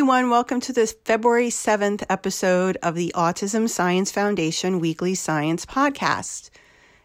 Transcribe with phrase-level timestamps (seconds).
[0.00, 0.30] everyone.
[0.30, 6.48] Welcome to this February 7th episode of the Autism Science Foundation Weekly Science Podcast.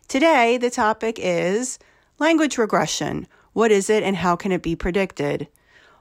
[0.07, 1.77] Today, the topic is
[2.19, 3.27] language regression.
[3.51, 5.49] What is it and how can it be predicted?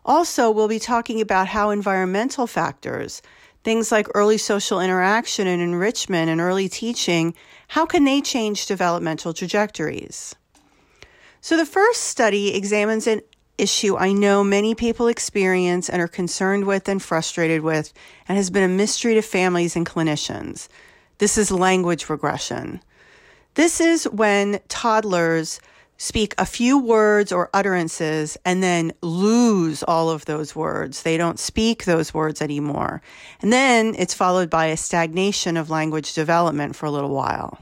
[0.04, 3.22] Also, we'll be talking about how environmental factors,
[3.64, 7.34] things like early social interaction and enrichment and early teaching,
[7.66, 10.36] how can they change developmental trajectories?
[11.40, 13.22] So, the first study examines an
[13.58, 17.92] issue I know many people experience and are concerned with and frustrated with,
[18.28, 20.68] and has been a mystery to families and clinicians.
[21.18, 22.80] This is language regression.
[23.54, 25.60] This is when toddlers
[25.96, 31.02] speak a few words or utterances and then lose all of those words.
[31.02, 33.00] They don't speak those words anymore.
[33.40, 37.60] And then it's followed by a stagnation of language development for a little while.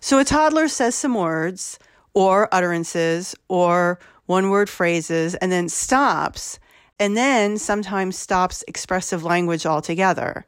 [0.00, 1.78] So a toddler says some words
[2.14, 6.58] or utterances or one word phrases and then stops
[7.00, 10.44] and then sometimes stops expressive language altogether.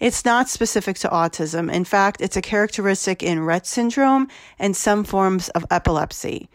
[0.00, 1.72] It's not specific to autism.
[1.72, 4.26] In fact, it's a characteristic in Rett syndrome
[4.58, 6.50] and some forms of epilepsy.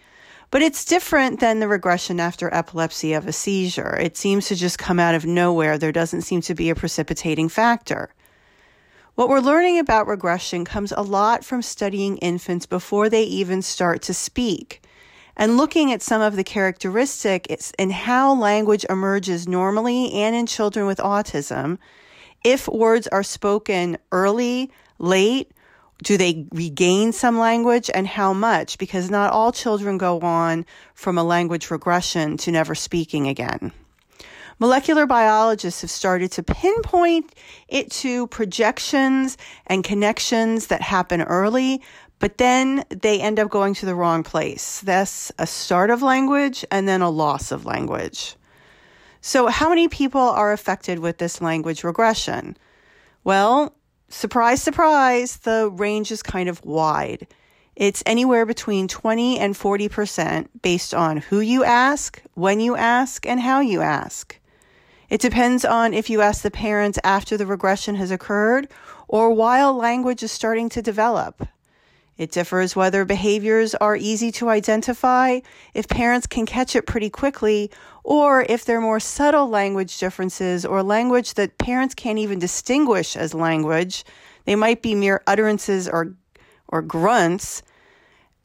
[0.51, 3.95] But it's different than the regression after epilepsy of a seizure.
[3.95, 5.77] It seems to just come out of nowhere.
[5.77, 8.13] There doesn't seem to be a precipitating factor.
[9.13, 14.01] What we're learning about regression comes a lot from studying infants before they even start
[14.03, 14.81] to speak
[15.37, 20.85] and looking at some of the characteristics and how language emerges normally and in children
[20.87, 21.77] with autism.
[22.43, 25.51] If words are spoken early, late,
[26.03, 28.77] do they regain some language and how much?
[28.77, 33.71] Because not all children go on from a language regression to never speaking again.
[34.57, 37.35] Molecular biologists have started to pinpoint
[37.67, 41.81] it to projections and connections that happen early,
[42.19, 44.81] but then they end up going to the wrong place.
[44.81, 48.35] That's a start of language and then a loss of language.
[49.21, 52.57] So, how many people are affected with this language regression?
[53.23, 53.75] Well,
[54.07, 57.27] surprise, surprise, the range is kind of wide.
[57.75, 63.39] It's anywhere between 20 and 40% based on who you ask, when you ask, and
[63.39, 64.39] how you ask.
[65.09, 68.69] It depends on if you ask the parents after the regression has occurred
[69.07, 71.47] or while language is starting to develop.
[72.17, 75.41] It differs whether behaviors are easy to identify,
[75.73, 77.69] if parents can catch it pretty quickly,
[78.03, 83.33] or if they're more subtle language differences or language that parents can't even distinguish as
[83.33, 84.05] language.
[84.45, 86.13] They might be mere utterances or,
[86.69, 87.63] or grunts.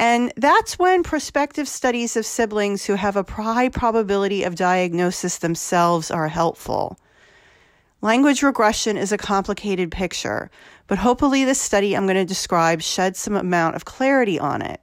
[0.00, 6.10] And that's when prospective studies of siblings who have a high probability of diagnosis themselves
[6.10, 6.98] are helpful.
[8.02, 10.50] Language regression is a complicated picture,
[10.86, 14.80] but hopefully this study I'm going to describe sheds some amount of clarity on it.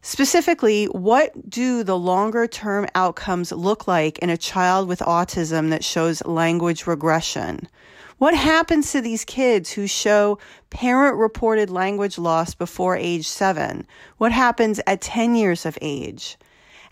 [0.00, 5.84] Specifically, what do the longer term outcomes look like in a child with autism that
[5.84, 7.68] shows language regression?
[8.16, 10.38] What happens to these kids who show
[10.70, 13.86] parent reported language loss before age seven?
[14.16, 16.38] What happens at 10 years of age?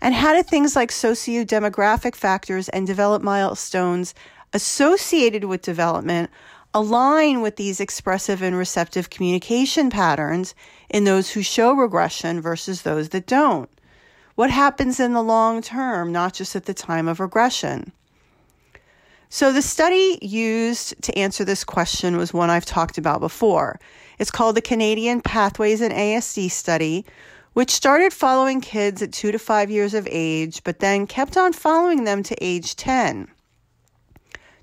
[0.01, 4.13] And how do things like socio-demographic factors and development milestones
[4.53, 6.29] associated with development
[6.73, 10.53] align with these expressive and receptive communication patterns
[10.89, 13.69] in those who show regression versus those that don't?
[14.35, 17.91] What happens in the long term, not just at the time of regression?
[19.31, 23.79] So, the study used to answer this question was one I've talked about before.
[24.17, 27.05] It's called the Canadian Pathways in ASD Study,
[27.53, 31.53] which started following kids at two to five years of age, but then kept on
[31.53, 33.27] following them to age 10.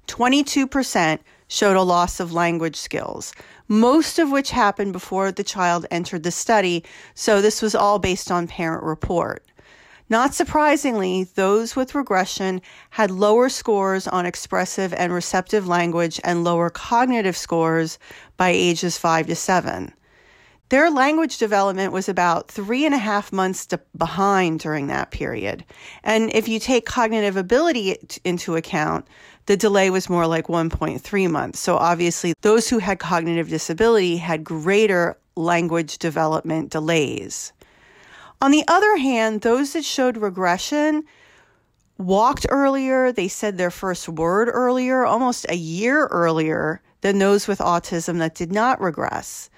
[0.06, 1.18] 22%
[1.48, 3.32] showed a loss of language skills,
[3.68, 6.84] most of which happened before the child entered the study,
[7.14, 9.44] so this was all based on parent report.
[10.08, 16.70] Not surprisingly, those with regression had lower scores on expressive and receptive language and lower
[16.70, 17.98] cognitive scores
[18.36, 19.92] by ages five to seven.
[20.68, 25.64] Their language development was about three and a half months behind during that period.
[26.02, 29.06] And if you take cognitive ability into account,
[29.46, 31.60] the delay was more like 1.3 months.
[31.60, 37.52] So obviously, those who had cognitive disability had greater language development delays.
[38.42, 41.04] On the other hand, those that showed regression
[41.96, 47.60] walked earlier, they said their first word earlier, almost a year earlier than those with
[47.60, 49.48] autism that did not regress.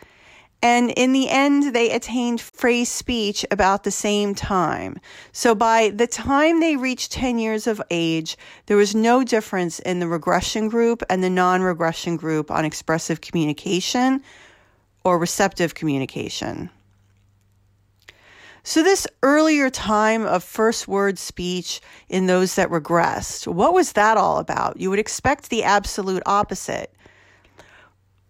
[0.60, 4.98] And in the end, they attained phrase speech about the same time.
[5.30, 10.00] So by the time they reached 10 years of age, there was no difference in
[10.00, 14.22] the regression group and the non regression group on expressive communication
[15.04, 16.70] or receptive communication.
[18.64, 21.80] So, this earlier time of first word speech
[22.10, 24.78] in those that regressed, what was that all about?
[24.78, 26.92] You would expect the absolute opposite.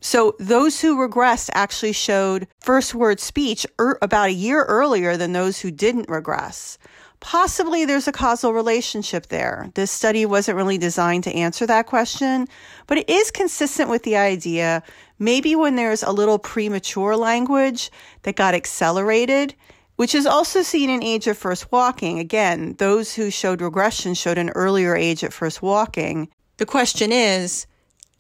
[0.00, 5.32] So, those who regressed actually showed first word speech er, about a year earlier than
[5.32, 6.78] those who didn't regress.
[7.20, 9.70] Possibly there's a causal relationship there.
[9.74, 12.46] This study wasn't really designed to answer that question,
[12.86, 14.84] but it is consistent with the idea
[15.18, 17.90] maybe when there's a little premature language
[18.22, 19.52] that got accelerated,
[19.96, 22.20] which is also seen in age of first walking.
[22.20, 26.28] Again, those who showed regression showed an earlier age at first walking.
[26.58, 27.66] The question is,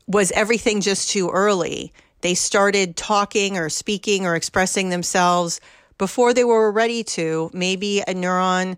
[0.08, 1.92] was everything just too early?
[2.22, 5.60] They started talking or speaking or expressing themselves
[5.98, 7.50] before they were ready to.
[7.52, 8.76] Maybe a neuron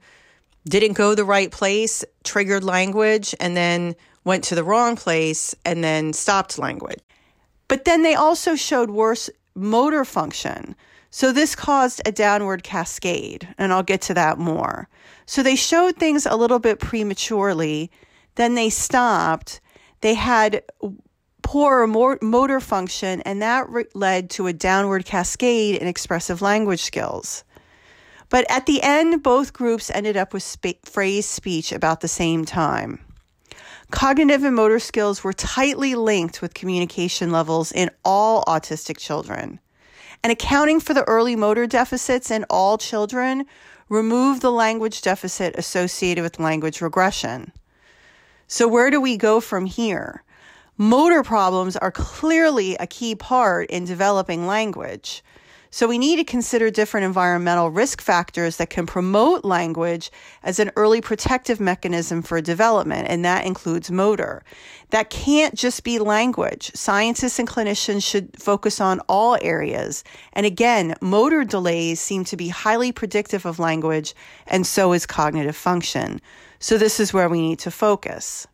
[0.68, 3.94] didn't go the right place, triggered language, and then
[4.24, 7.00] went to the wrong place and then stopped language.
[7.68, 10.74] But then they also showed worse motor function.
[11.10, 14.88] So this caused a downward cascade, and I'll get to that more.
[15.26, 17.90] So they showed things a little bit prematurely,
[18.34, 19.60] then they stopped.
[20.02, 20.62] They had
[21.50, 23.66] poor motor function, and that
[23.96, 27.42] led to a downward cascade in expressive language skills.
[28.28, 32.44] But at the end, both groups ended up with sp- phrase speech about the same
[32.44, 33.00] time.
[33.90, 39.58] Cognitive and motor skills were tightly linked with communication levels in all autistic children.
[40.22, 43.44] And accounting for the early motor deficits in all children
[43.88, 47.50] removed the language deficit associated with language regression.
[48.46, 50.22] So, where do we go from here?
[50.80, 55.22] Motor problems are clearly a key part in developing language.
[55.70, 60.10] So we need to consider different environmental risk factors that can promote language
[60.42, 64.42] as an early protective mechanism for development, and that includes motor.
[64.88, 66.70] That can't just be language.
[66.74, 70.02] Scientists and clinicians should focus on all areas.
[70.32, 74.14] And again, motor delays seem to be highly predictive of language,
[74.46, 76.22] and so is cognitive function.
[76.58, 78.46] So this is where we need to focus.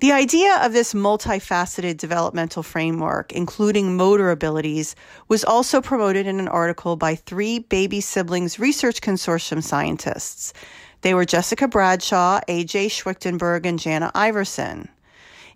[0.00, 4.94] The idea of this multifaceted developmental framework, including motor abilities,
[5.26, 10.52] was also promoted in an article by three baby siblings research consortium scientists.
[11.00, 12.90] They were Jessica Bradshaw, A.J.
[12.90, 14.88] Schwichtenberg, and Jana Iverson.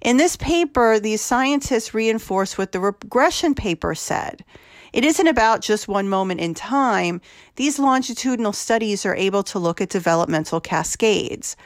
[0.00, 4.44] In this paper, these scientists reinforce what the regression paper said.
[4.92, 7.20] It isn't about just one moment in time.
[7.54, 11.56] These longitudinal studies are able to look at developmental cascades.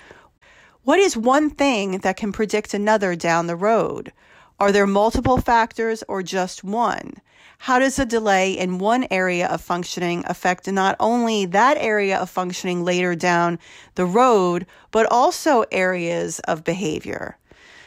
[0.86, 4.12] What is one thing that can predict another down the road?
[4.60, 7.14] Are there multiple factors or just one?
[7.58, 12.30] How does a delay in one area of functioning affect not only that area of
[12.30, 13.58] functioning later down
[13.96, 17.36] the road, but also areas of behavior?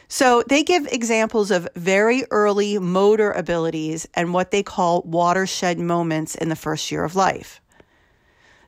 [0.10, 6.36] So they give examples of very early motor abilities and what they call watershed moments
[6.36, 7.62] in the first year of life.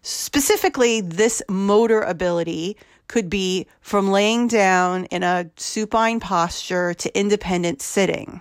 [0.04, 2.78] Specifically, this motor ability
[3.11, 8.39] could be from laying down in a supine posture to independent sitting.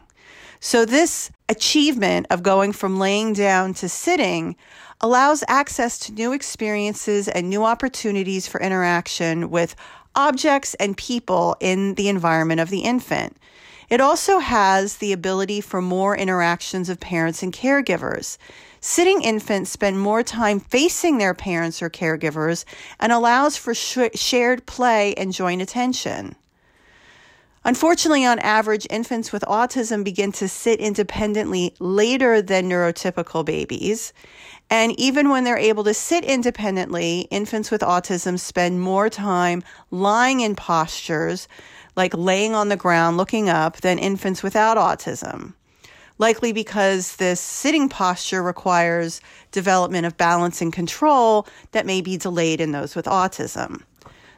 [0.60, 4.54] So, this achievement of going from laying down to sitting
[5.00, 9.74] allows access to new experiences and new opportunities for interaction with
[10.14, 13.36] objects and people in the environment of the infant.
[13.88, 18.38] It also has the ability for more interactions of parents and caregivers.
[18.82, 22.64] Sitting infants spend more time facing their parents or caregivers
[22.98, 26.34] and allows for sh- shared play and joint attention.
[27.62, 34.14] Unfortunately, on average, infants with autism begin to sit independently later than neurotypical babies.
[34.70, 40.40] And even when they're able to sit independently, infants with autism spend more time lying
[40.40, 41.48] in postures,
[41.96, 45.52] like laying on the ground looking up, than infants without autism
[46.20, 52.60] likely because this sitting posture requires development of balance and control that may be delayed
[52.60, 53.82] in those with autism.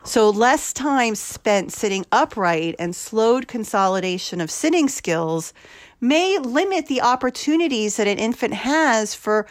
[0.04, 5.52] So, less time spent sitting upright and slowed consolidation of sitting skills
[6.00, 9.46] may limit the opportunities that an infant has for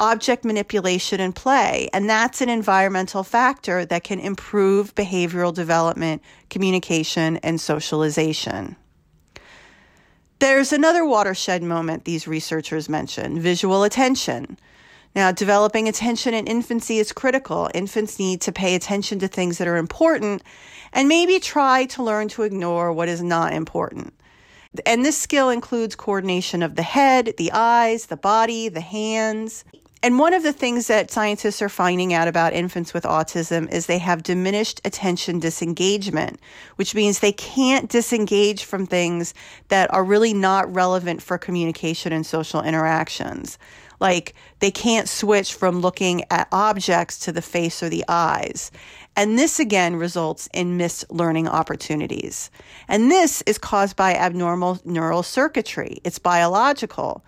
[0.00, 1.88] object manipulation and play.
[1.92, 8.76] And that's an environmental factor that can improve behavioral development, communication, and socialization.
[10.40, 14.56] There's another watershed moment these researchers mention visual attention.
[15.14, 17.68] Now, developing attention in infancy is critical.
[17.74, 20.42] Infants need to pay attention to things that are important
[20.94, 24.14] and maybe try to learn to ignore what is not important.
[24.86, 29.66] And this skill includes coordination of the head, the eyes, the body, the hands,
[30.02, 33.84] and one of the things that scientists are finding out about infants with autism is
[33.84, 36.40] they have diminished attention disengagement,
[36.76, 39.34] which means they can't disengage from things
[39.68, 43.58] that are really not relevant for communication and social interactions,
[44.00, 48.72] Like they can't switch from looking at objects to the face or the eyes.
[49.16, 52.50] And this again results in missed learning opportunities.
[52.88, 56.00] And this is caused by abnormal neural circuitry.
[56.04, 57.22] It's biological.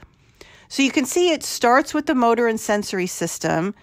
[0.72, 3.74] So you can see it starts with the motor and sensory system,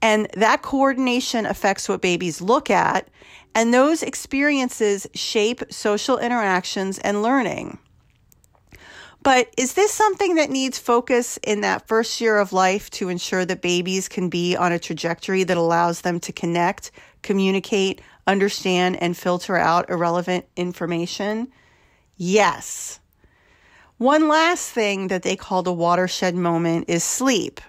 [0.00, 3.08] and that coordination affects what babies look at,
[3.56, 7.80] and those experiences shape social interactions and learning.
[9.24, 13.44] But is this something that needs focus in that first year of life to ensure
[13.44, 19.16] that babies can be on a trajectory that allows them to connect, communicate, understand, and
[19.16, 21.48] filter out irrelevant information?
[22.16, 23.00] Yes.
[23.98, 27.62] One last thing that they call the watershed moment is sleep.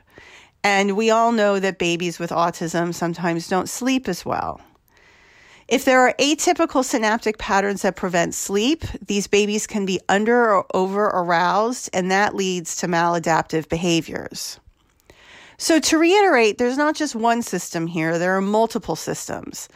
[0.61, 4.59] And we all know that babies with autism sometimes don't sleep as well.
[5.69, 10.65] If there are atypical synaptic patterns that prevent sleep, these babies can be under or
[10.73, 14.59] over aroused, and that leads to maladaptive behaviors.
[15.57, 19.67] So, to reiterate, there's not just one system here, there are multiple systems.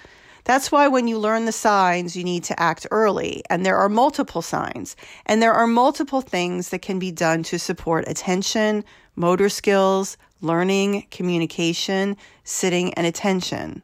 [0.44, 3.44] That's why when you learn the signs, you need to act early.
[3.50, 4.96] And there are multiple signs,
[5.26, 8.84] and there are multiple things that can be done to support attention,
[9.16, 13.84] motor skills, learning, communication, sitting, and attention.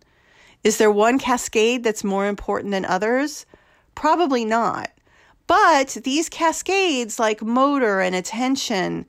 [0.63, 3.45] Is there one cascade that's more important than others?
[3.95, 4.91] Probably not.
[5.45, 9.05] But these cascades, like motor and attention,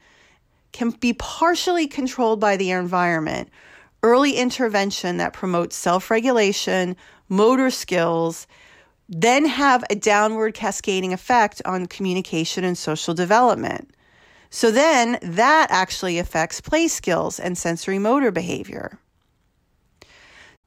[0.73, 3.49] can be partially controlled by the environment.
[4.03, 6.97] Early intervention that promotes self regulation,
[7.29, 8.47] motor skills,
[9.09, 13.91] then have a downward cascading effect on communication and social development.
[14.51, 18.99] So then that actually affects play skills and sensory motor behavior.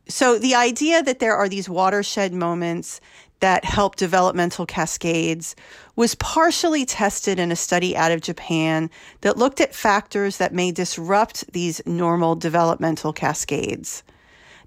[0.08, 3.00] So the idea that there are these watershed moments
[3.42, 5.56] that help developmental cascades
[5.96, 8.90] was partially tested in a study out of Japan
[9.22, 14.04] that looked at factors that may disrupt these normal developmental cascades.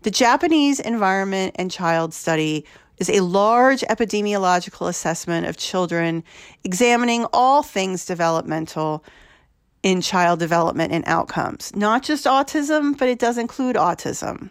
[0.02, 2.66] The Japanese Environment and Child Study
[2.98, 6.22] is a large epidemiological assessment of children
[6.62, 9.04] examining all things developmental
[9.82, 14.50] in child development and outcomes, not just autism, but it does include autism.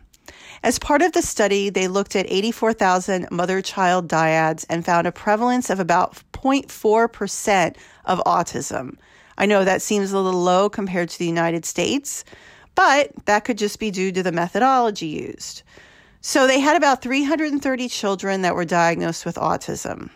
[0.63, 5.11] As part of the study, they looked at 84,000 mother child dyads and found a
[5.11, 8.95] prevalence of about 0.4% of autism.
[9.37, 12.23] I know that seems a little low compared to the United States,
[12.75, 15.63] but that could just be due to the methodology used.
[16.21, 20.11] So they had about 330 children that were diagnosed with autism.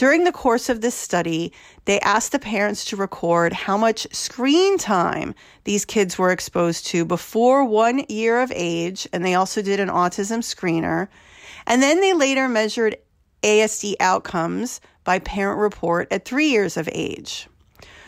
[0.00, 1.52] During the course of this study,
[1.84, 7.04] they asked the parents to record how much screen time these kids were exposed to
[7.04, 11.08] before one year of age, and they also did an autism screener.
[11.66, 12.96] And then they later measured
[13.42, 17.46] ASD outcomes by parent report at three years of age.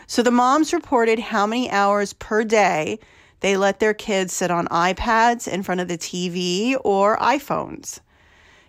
[0.07, 2.97] So the moms reported how many hours per day
[3.41, 7.99] they let their kids sit on iPads in front of the TV or iPhones.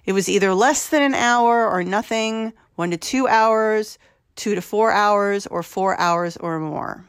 [0.05, 3.99] It was either less than an hour or nothing, one to two hours,
[4.37, 7.05] two to four hours, or four hours or more.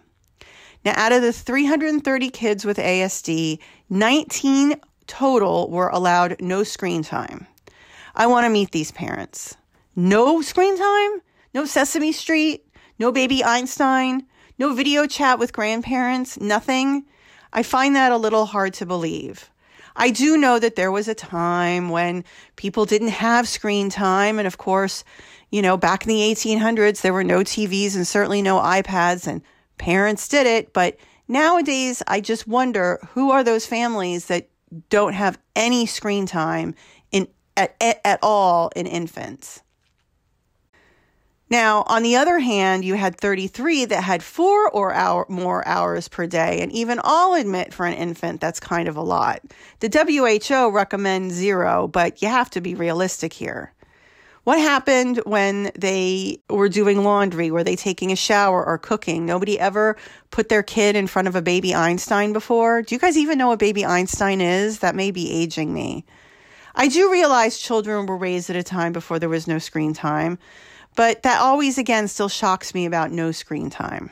[0.84, 4.76] Now, out of the 330 kids with ASD, 19
[5.08, 7.48] total were allowed no screen time.
[8.16, 9.58] I want to meet these parents.
[9.96, 11.22] No screen time?
[11.54, 12.66] No Sesame Street?
[13.00, 14.26] No baby Einstein?
[14.60, 16.40] No video chat with grandparents?
[16.40, 17.06] Nothing?
[17.52, 19.50] I find that a little hard to believe.
[19.96, 22.26] I do know that there was a time when
[22.58, 24.38] people didn't have screen time.
[24.38, 25.04] And of course,
[25.52, 29.42] you know, back in the 1800s, there were no TVs and certainly no iPads, and
[29.78, 30.74] parents did it.
[30.74, 30.98] But
[31.28, 34.50] nowadays, I just wonder who are those families that
[34.90, 36.76] don't have any screen time
[37.12, 39.62] in at, at, at all in infants.
[41.50, 46.08] Now, on the other hand, you had 33 that had four or hour, more hours
[46.08, 49.42] per day, and even I'll admit for an infant that's kind of a lot.
[49.80, 53.75] The WHO recommends zero, but you have to be realistic here.
[54.46, 57.50] What happened when they were doing laundry?
[57.50, 59.26] Were they taking a shower or cooking?
[59.26, 59.98] Nobody ever
[60.30, 62.84] put their kid in front of a baby Einstein before.
[62.84, 64.80] Do you guys even know what baby Einstein is?
[64.80, 66.06] That may be aging me.
[66.76, 70.38] I do realize children were raised at a time before there was no screen time.
[70.96, 74.12] But that always, again, still shocks me about no screen time.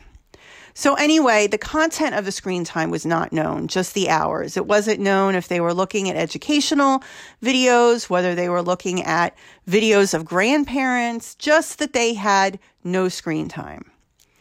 [0.75, 4.57] So, anyway, the content of the screen time was not known, just the hours.
[4.57, 7.03] It wasn't known if they were looking at educational
[7.43, 9.37] videos, whether they were looking at
[9.67, 13.91] videos of grandparents, just that they had no screen time.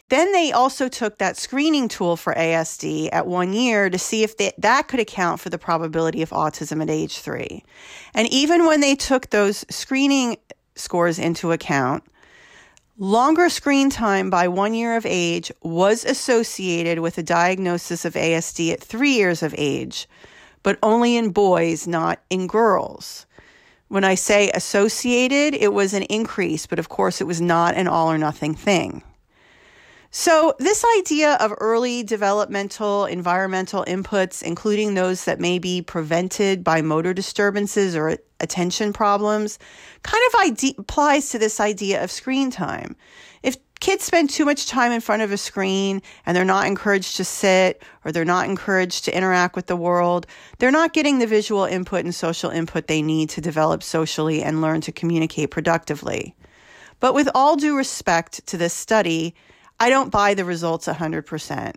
[0.08, 4.36] Then they also took that screening tool for ASD at one year to see if
[4.36, 7.64] they, that could account for the probability of autism at age three.
[8.12, 10.36] And even when they took those screening
[10.74, 12.04] scores into account,
[12.98, 18.70] Longer screen time by one year of age was associated with a diagnosis of ASD
[18.70, 20.06] at three years of age,
[20.62, 23.24] but only in boys, not in girls.
[23.88, 27.88] When I say associated, it was an increase, but of course it was not an
[27.88, 29.02] all or nothing thing.
[30.14, 36.82] So, this idea of early developmental environmental inputs, including those that may be prevented by
[36.82, 39.58] motor disturbances or attention problems,
[40.02, 42.94] kind of ide- applies to this idea of screen time.
[43.42, 47.16] If kids spend too much time in front of a screen and they're not encouraged
[47.16, 50.26] to sit or they're not encouraged to interact with the world,
[50.58, 54.60] they're not getting the visual input and social input they need to develop socially and
[54.60, 56.36] learn to communicate productively.
[57.00, 59.34] But with all due respect to this study,
[59.82, 61.74] I don't buy the results 100%.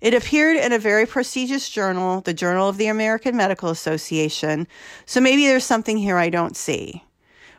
[0.00, 4.66] It appeared in a very prestigious journal, the Journal of the American Medical Association,
[5.06, 7.04] so maybe there's something here I don't see.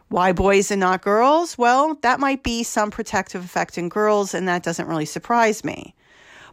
[0.10, 1.58] Why boys and not girls?
[1.58, 5.96] Well, that might be some protective effect in girls, and that doesn't really surprise me.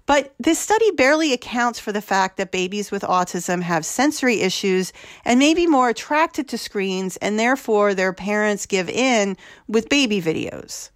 [0.07, 4.93] But this study barely accounts for the fact that babies with autism have sensory issues
[5.25, 10.23] and may be more attracted to screens, and therefore their parents give in with baby
[10.23, 10.92] videos.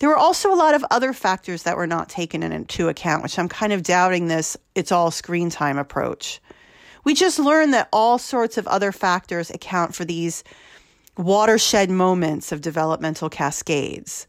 [0.00, 3.38] There were also a lot of other factors that were not taken into account, which
[3.38, 6.40] I'm kind of doubting this it's all screen time approach.
[7.04, 10.42] We just learned that all sorts of other factors account for these
[11.18, 14.26] watershed moments of developmental cascades.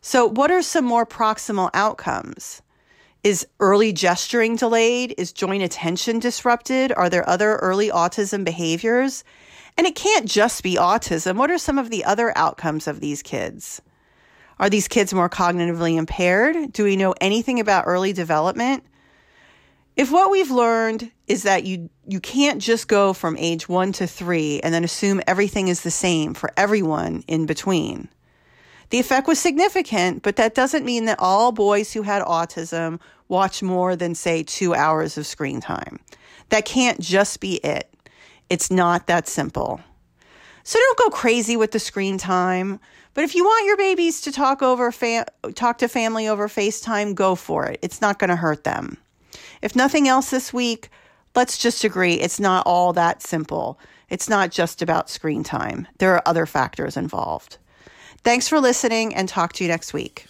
[0.00, 2.62] So, what are some more proximal outcomes?
[3.24, 5.16] Is early gesturing delayed?
[5.18, 6.92] Is joint attention disrupted?
[6.92, 9.24] Are there other early autism behaviors?
[9.76, 11.36] And it can't just be autism.
[11.36, 13.82] What are some of the other outcomes of these kids?
[14.58, 16.72] Are these kids more cognitively impaired?
[16.72, 18.84] Do we know anything about early development?
[19.96, 24.06] If what we've learned is that you you can't just go from age 1 to
[24.06, 28.08] 3 and then assume everything is the same for everyone in between.
[28.90, 33.62] The effect was significant, but that doesn't mean that all boys who had autism watch
[33.62, 35.98] more than say 2 hours of screen time.
[36.48, 37.92] That can't just be it.
[38.48, 39.80] It's not that simple.
[40.68, 42.78] So don't go crazy with the screen time.
[43.14, 47.14] But if you want your babies to talk over fa- talk to family over FaceTime,
[47.14, 47.78] go for it.
[47.80, 48.98] It's not going to hurt them.
[49.62, 50.90] If nothing else this week,
[51.34, 53.80] let's just agree it's not all that simple.
[54.10, 55.88] It's not just about screen time.
[56.00, 57.56] There are other factors involved.
[58.22, 60.27] Thanks for listening and talk to you next week.